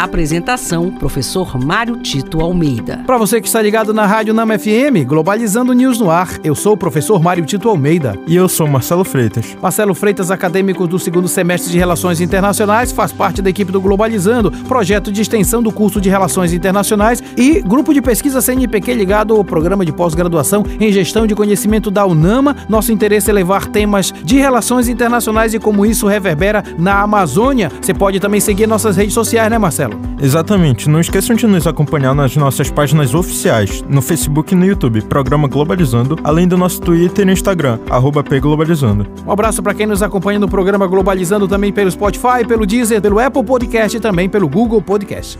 Apresentação: 0.00 0.90
Professor 0.90 1.62
Mário 1.62 1.98
Tito 1.98 2.40
Almeida. 2.40 3.02
Para 3.06 3.18
você 3.18 3.38
que 3.38 3.46
está 3.46 3.60
ligado 3.60 3.92
na 3.92 4.06
Rádio 4.06 4.32
Nama 4.32 4.58
FM, 4.58 5.06
Globalizando 5.06 5.74
News 5.74 6.00
no 6.00 6.10
ar, 6.10 6.40
eu 6.42 6.54
sou 6.54 6.72
o 6.72 6.76
professor 6.76 7.22
Mário 7.22 7.44
Tito 7.44 7.68
Almeida. 7.68 8.18
E 8.26 8.34
eu 8.34 8.48
sou 8.48 8.66
Marcelo 8.66 9.04
Freitas. 9.04 9.54
Marcelo 9.60 9.94
Freitas, 9.94 10.30
acadêmico 10.30 10.86
do 10.86 10.98
segundo 10.98 11.28
semestre 11.28 11.70
de 11.70 11.76
Relações 11.76 12.18
Internacionais, 12.18 12.92
faz 12.92 13.12
parte 13.12 13.42
da 13.42 13.50
equipe 13.50 13.70
do 13.70 13.78
Globalizando, 13.78 14.50
projeto 14.66 15.12
de 15.12 15.20
extensão 15.20 15.62
do 15.62 15.70
curso 15.70 16.00
de 16.00 16.08
Relações 16.08 16.54
Internacionais 16.54 17.22
e 17.36 17.60
grupo 17.60 17.92
de 17.92 18.00
pesquisa 18.00 18.40
CNPq 18.40 18.94
ligado 18.94 19.36
ao 19.36 19.44
programa 19.44 19.84
de 19.84 19.92
pós-graduação 19.92 20.64
em 20.80 20.90
gestão 20.90 21.26
de 21.26 21.34
conhecimento 21.34 21.90
da 21.90 22.06
UNAMA. 22.06 22.56
Nosso 22.70 22.90
interesse 22.90 23.28
é 23.28 23.34
levar 23.34 23.66
temas 23.66 24.14
de 24.24 24.38
relações 24.38 24.88
internacionais 24.88 25.52
e 25.52 25.58
como 25.58 25.84
isso 25.84 26.06
reverbera 26.06 26.64
na 26.78 27.02
Amazônia. 27.02 27.70
Você 27.82 27.92
pode 27.92 28.18
também 28.18 28.40
seguir 28.40 28.66
nossas 28.66 28.96
redes 28.96 29.12
sociais, 29.12 29.50
né, 29.50 29.58
Marcelo? 29.58 29.89
Marcelo. 29.90 30.00
Exatamente. 30.20 30.88
Não 30.88 31.00
esqueçam 31.00 31.34
de 31.34 31.46
nos 31.46 31.66
acompanhar 31.66 32.14
nas 32.14 32.36
nossas 32.36 32.70
páginas 32.70 33.14
oficiais, 33.14 33.82
no 33.88 34.00
Facebook 34.00 34.52
e 34.52 34.56
no 34.56 34.64
YouTube, 34.64 35.02
Programa 35.02 35.48
Globalizando, 35.48 36.16
além 36.22 36.46
do 36.46 36.56
nosso 36.56 36.80
Twitter 36.80 37.28
e 37.28 37.32
Instagram, 37.32 37.78
arroba 37.88 38.22
pglobalizando. 38.22 39.06
Um 39.26 39.32
abraço 39.32 39.62
para 39.62 39.74
quem 39.74 39.86
nos 39.86 40.02
acompanha 40.02 40.38
no 40.38 40.48
programa 40.48 40.86
Globalizando 40.86 41.48
também 41.48 41.72
pelo 41.72 41.90
Spotify, 41.90 42.46
pelo 42.46 42.66
Deezer, 42.66 43.00
pelo 43.00 43.18
Apple 43.18 43.44
Podcast 43.44 43.96
e 43.96 44.00
também 44.00 44.28
pelo 44.28 44.48
Google 44.48 44.82
Podcast. 44.82 45.38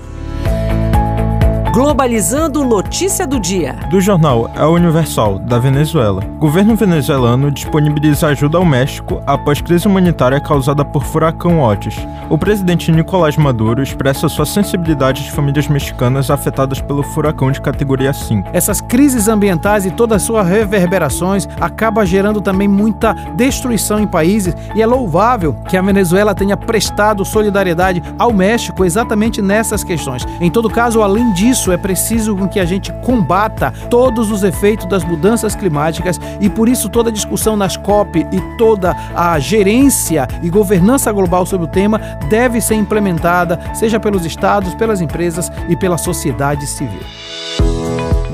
Globalizando 1.73 2.65
notícia 2.65 3.24
do 3.24 3.38
dia. 3.38 3.74
Do 3.88 4.01
jornal 4.01 4.51
É 4.56 4.65
Universal, 4.66 5.38
da 5.38 5.56
Venezuela. 5.56 6.20
Governo 6.37 6.74
venezuelano 6.74 7.48
disponibiliza 7.48 8.27
ajuda 8.27 8.59
ao 8.59 8.65
México 8.65 9.23
após 9.24 9.60
crise 9.60 9.87
humanitária 9.87 10.41
causada 10.41 10.84
por 10.84 11.05
furacão 11.05 11.60
Otis. 11.60 11.95
O 12.29 12.37
presidente 12.37 12.90
Nicolás 12.90 13.37
Maduro 13.37 13.85
expressa 13.85 14.29
sua 14.29 14.45
sensibilidade 14.45 15.23
de 15.23 15.30
famílias 15.30 15.68
mexicanas 15.68 16.29
afetadas 16.29 16.80
pelo 16.80 17.04
furacão 17.04 17.52
de 17.52 17.60
categoria 17.60 18.12
5. 18.12 18.49
Essas 18.52 18.80
crises 18.80 19.29
ambientais 19.29 19.87
e 19.87 19.93
todas 19.93 20.16
as 20.16 20.23
suas 20.23 20.49
reverberações 20.49 21.49
acabam 21.60 22.05
gerando 22.05 22.40
também 22.40 22.66
muita 22.66 23.15
destruição 23.37 24.01
em 24.01 24.09
países 24.09 24.57
e 24.74 24.82
é 24.82 24.87
louvável 24.87 25.55
que 25.68 25.77
a 25.77 25.82
Venezuela 25.82 26.34
tenha 26.34 26.57
prestado 26.57 27.24
solidariedade 27.24 28.02
ao 28.18 28.32
México 28.32 28.84
exatamente 28.84 29.40
nessas 29.40 29.84
questões. 29.84 30.27
Em 30.40 30.51
todo 30.51 30.68
caso, 30.68 31.01
além 31.01 31.32
disso, 31.32 31.60
isso 31.61 31.71
é 31.71 31.77
preciso 31.77 32.35
que 32.49 32.59
a 32.59 32.65
gente 32.65 32.91
combata 33.05 33.71
todos 33.91 34.30
os 34.30 34.43
efeitos 34.43 34.87
das 34.87 35.05
mudanças 35.05 35.55
climáticas 35.55 36.19
e 36.41 36.49
por 36.49 36.71
isso 36.71 36.89
toda 36.89 37.11
a 37.11 37.13
discussão 37.13 37.55
nas 37.55 37.77
COP 37.77 38.27
e 38.33 38.41
toda 38.57 38.97
a 39.15 39.39
gerência 39.39 40.27
e 40.43 40.49
governança 40.49 41.13
global 41.13 41.45
sobre 41.45 41.67
o 41.67 41.71
tema 41.71 41.99
deve 42.30 42.63
ser 42.63 42.77
implementada, 42.77 43.61
seja 43.75 44.01
pelos 44.01 44.25
estados, 44.25 44.75
pelas 44.75 45.02
empresas 45.02 45.52
e 45.69 45.77
pela 45.77 45.99
sociedade 45.99 46.67
civil. 46.67 47.02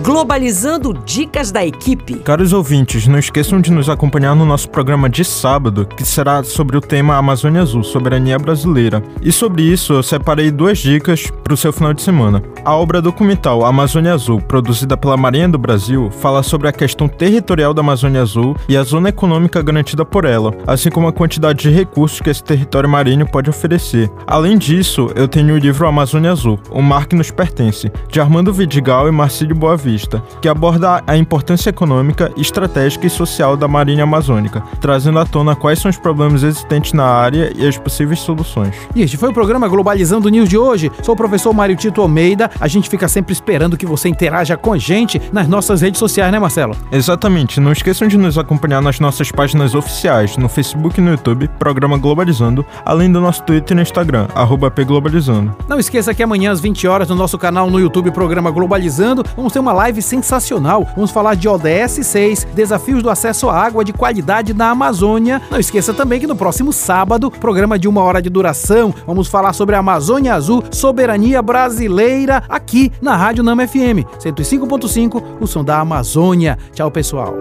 Globalizando 0.06 0.94
Dicas 1.04 1.50
da 1.50 1.66
Equipe. 1.66 2.14
Caros 2.20 2.52
ouvintes, 2.52 3.08
não 3.08 3.18
esqueçam 3.18 3.60
de 3.60 3.72
nos 3.72 3.88
acompanhar 3.88 4.36
no 4.36 4.46
nosso 4.46 4.70
programa 4.70 5.10
de 5.10 5.24
sábado, 5.24 5.84
que 5.84 6.04
será 6.04 6.44
sobre 6.44 6.76
o 6.76 6.80
tema 6.80 7.16
Amazônia 7.16 7.60
Azul, 7.60 7.82
soberania 7.82 8.38
brasileira. 8.38 9.02
E 9.20 9.32
sobre 9.32 9.64
isso, 9.64 9.94
eu 9.94 10.04
separei 10.04 10.52
duas 10.52 10.78
dicas 10.78 11.28
para 11.42 11.52
o 11.52 11.56
seu 11.56 11.72
final 11.72 11.92
de 11.92 12.02
semana. 12.02 12.40
A 12.64 12.76
obra 12.76 13.02
documental 13.02 13.64
Amazônia 13.64 14.14
Azul, 14.14 14.40
produzida 14.40 14.96
pela 14.96 15.16
Marinha 15.16 15.48
do 15.48 15.58
Brasil, 15.58 16.08
fala 16.08 16.40
sobre 16.44 16.68
a 16.68 16.72
questão 16.72 17.08
territorial 17.08 17.74
da 17.74 17.80
Amazônia 17.80 18.22
Azul 18.22 18.54
e 18.68 18.76
a 18.76 18.84
zona 18.84 19.08
econômica 19.08 19.60
garantida 19.60 20.04
por 20.04 20.24
ela, 20.24 20.54
assim 20.68 20.88
como 20.88 21.08
a 21.08 21.12
quantidade 21.12 21.58
de 21.58 21.70
recursos 21.70 22.20
que 22.20 22.30
esse 22.30 22.44
território 22.44 22.88
marinho 22.88 23.26
pode 23.26 23.50
oferecer. 23.50 24.08
Além 24.24 24.56
disso, 24.56 25.10
eu 25.16 25.26
tenho 25.26 25.56
o 25.56 25.58
livro 25.58 25.84
Amazônia 25.84 26.30
Azul, 26.30 26.60
O 26.70 26.80
Mar 26.80 27.06
que 27.06 27.16
nos 27.16 27.32
pertence, 27.32 27.90
de 28.08 28.20
Armando 28.20 28.52
Vidigal 28.52 29.08
e 29.08 29.10
Marcílio 29.10 29.56
Boavista 29.56 29.95
que 30.40 30.48
aborda 30.48 31.02
a 31.06 31.16
importância 31.16 31.70
econômica, 31.70 32.32
estratégica 32.36 33.06
e 33.06 33.10
social 33.10 33.56
da 33.56 33.68
marinha 33.68 34.04
amazônica, 34.04 34.62
trazendo 34.80 35.18
à 35.18 35.24
tona 35.24 35.56
quais 35.56 35.78
são 35.78 35.90
os 35.90 35.98
problemas 35.98 36.42
existentes 36.42 36.92
na 36.92 37.04
área 37.04 37.52
e 37.56 37.66
as 37.66 37.78
possíveis 37.78 38.20
soluções. 38.20 38.74
E 38.94 39.02
este 39.02 39.16
foi 39.16 39.30
o 39.30 39.32
programa 39.32 39.68
Globalizando 39.68 40.28
News 40.28 40.48
de 40.48 40.58
hoje. 40.58 40.90
Sou 41.02 41.14
o 41.14 41.16
professor 41.16 41.52
Mário 41.52 41.76
Tito 41.76 42.00
Almeida. 42.00 42.50
A 42.60 42.68
gente 42.68 42.88
fica 42.88 43.08
sempre 43.08 43.32
esperando 43.32 43.76
que 43.76 43.86
você 43.86 44.08
interaja 44.08 44.56
com 44.56 44.72
a 44.72 44.78
gente 44.78 45.20
nas 45.32 45.48
nossas 45.48 45.80
redes 45.80 45.98
sociais, 45.98 46.32
né, 46.32 46.38
Marcelo? 46.38 46.76
Exatamente. 46.90 47.60
Não 47.60 47.72
esqueçam 47.72 48.08
de 48.08 48.16
nos 48.16 48.38
acompanhar 48.38 48.82
nas 48.82 49.00
nossas 49.00 49.30
páginas 49.30 49.74
oficiais, 49.74 50.36
no 50.36 50.48
Facebook 50.48 51.00
e 51.00 51.02
no 51.02 51.10
YouTube, 51.10 51.48
Programa 51.58 51.96
Globalizando, 51.96 52.64
além 52.84 53.10
do 53.10 53.20
nosso 53.20 53.42
Twitter 53.42 53.76
e 53.78 53.82
Instagram, 53.82 54.26
pglobalizando. 54.74 55.54
Não 55.68 55.78
esqueça 55.78 56.14
que 56.14 56.22
amanhã 56.22 56.50
às 56.50 56.60
20 56.60 56.86
horas 56.88 57.08
no 57.08 57.14
nosso 57.14 57.38
canal 57.38 57.70
no 57.70 57.78
YouTube, 57.78 58.10
Programa 58.10 58.50
Globalizando, 58.50 59.24
vamos 59.36 59.52
ter 59.52 59.58
uma 59.58 59.72
live 59.72 59.85
live 59.86 60.02
sensacional. 60.02 60.86
Vamos 60.96 61.12
falar 61.12 61.36
de 61.36 61.48
ODS 61.48 62.00
6, 62.02 62.48
desafios 62.54 63.02
do 63.02 63.10
acesso 63.10 63.48
à 63.48 63.56
água 63.56 63.84
de 63.84 63.92
qualidade 63.92 64.52
na 64.52 64.70
Amazônia. 64.70 65.40
Não 65.48 65.60
esqueça 65.60 65.94
também 65.94 66.18
que 66.18 66.26
no 66.26 66.34
próximo 66.34 66.72
sábado, 66.72 67.30
programa 67.30 67.78
de 67.78 67.86
uma 67.86 68.02
hora 68.02 68.20
de 68.20 68.28
duração, 68.28 68.92
vamos 69.06 69.28
falar 69.28 69.52
sobre 69.52 69.76
a 69.76 69.78
Amazônia 69.78 70.34
Azul, 70.34 70.64
soberania 70.72 71.40
brasileira, 71.40 72.42
aqui 72.48 72.90
na 73.00 73.14
Rádio 73.14 73.44
Nama 73.44 73.66
FM 73.66 74.02
105.5, 74.18 75.22
o 75.40 75.46
som 75.46 75.62
da 75.62 75.78
Amazônia. 75.78 76.58
Tchau, 76.72 76.90
pessoal. 76.90 77.34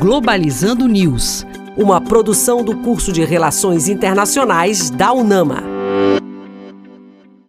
Globalizando 0.00 0.88
News, 0.88 1.46
uma 1.76 2.00
produção 2.00 2.64
do 2.64 2.76
curso 2.78 3.12
de 3.12 3.24
Relações 3.24 3.88
Internacionais 3.88 4.90
da 4.90 5.12
UNAMA. 5.12 5.73